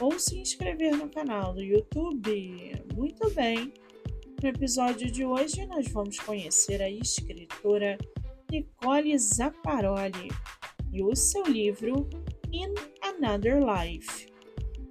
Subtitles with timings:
[0.00, 2.72] ou se inscrever no canal do YouTube.
[2.94, 3.72] Muito bem!
[4.42, 7.98] No episódio de hoje, nós vamos conhecer a escritora
[8.50, 10.28] Nicole Zapparoli
[10.90, 12.08] e o seu livro
[12.50, 14.26] In Another Life.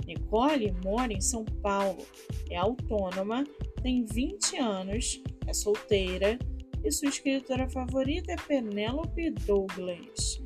[0.06, 2.06] Nicole mora em São Paulo,
[2.50, 3.44] é autônoma,
[3.82, 6.38] tem 20 anos, é solteira
[6.84, 10.42] e sua escritora favorita é Penelope Douglas.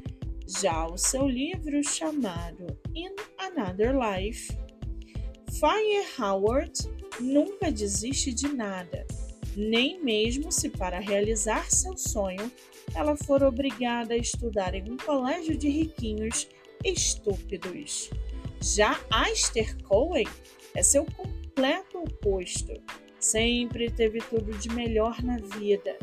[0.61, 4.62] Já o seu livro chamado In Another Life,
[5.63, 6.73] Fire Howard
[7.21, 9.07] nunca desiste de nada,
[9.55, 12.51] nem mesmo se para realizar seu sonho
[12.93, 16.49] ela for obrigada a estudar em um colégio de riquinhos
[16.83, 18.09] estúpidos.
[18.61, 20.27] Já Aster Cohen
[20.75, 22.73] é seu completo oposto.
[23.17, 25.97] Sempre teve tudo de melhor na vida,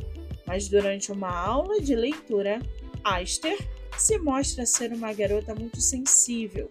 [0.47, 2.61] mas durante uma aula de leitura,
[3.05, 3.59] Aster
[3.99, 6.67] se mostra ser uma garota muito sensível,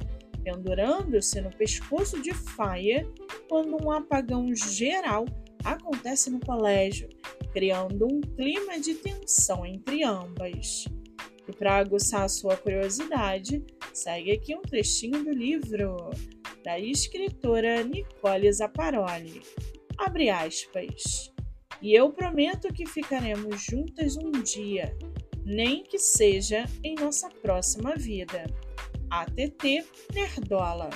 [0.49, 3.07] pendurando-se no pescoço de Faia
[3.47, 5.25] quando um apagão geral
[5.63, 7.07] acontece no colégio,
[7.53, 10.85] criando um clima de tensão entre ambas.
[11.47, 16.09] E para aguçar sua curiosidade, segue aqui um trechinho do livro
[16.63, 19.41] da escritora Nicole Zapparoli.
[19.97, 21.31] Abre aspas.
[21.81, 24.97] E eu prometo que ficaremos juntas um dia
[25.45, 28.45] nem que seja em nossa próxima vida.
[29.09, 30.89] ATT Nerdola.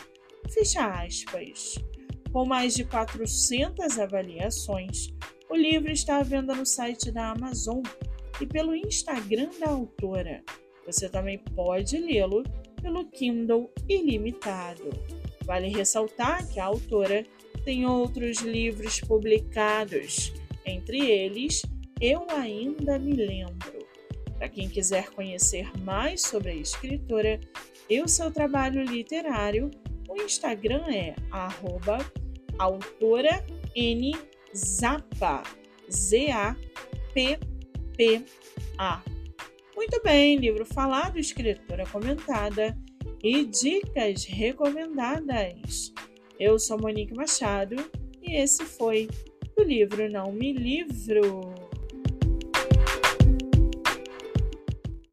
[0.50, 1.76] Fecha aspas.
[2.32, 5.10] Com mais de 400 avaliações,
[5.50, 7.82] o livro está à venda no site da Amazon
[8.42, 10.44] e pelo Instagram da autora.
[10.86, 12.44] Você também pode lê-lo
[12.82, 14.90] pelo Kindle Ilimitado.
[15.46, 17.26] Vale ressaltar que a autora
[17.64, 20.34] tem outros livros publicados,
[20.66, 21.62] entre eles
[22.00, 23.73] Eu Ainda Me Lembro.
[24.44, 27.40] Para quem quiser conhecer mais sobre a escritora
[27.90, 29.72] e o seu trabalho literário,
[30.10, 32.00] o Instagram é arroba
[32.60, 33.42] autora
[33.74, 34.14] N
[34.54, 35.44] Zappa,
[35.90, 36.54] Z-A-P-P-A.
[39.78, 42.78] Muito bem, livro falado, escritora comentada
[43.24, 45.94] e dicas recomendadas.
[46.38, 47.78] Eu sou Monique Machado
[48.22, 49.08] e esse foi
[49.56, 51.63] o livro Não Me Livro.